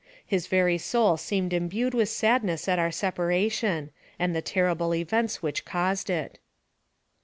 [0.25, 5.63] His very soul seemed imbued with sadness at our separation, and the terrible events which
[5.63, 6.39] caused it.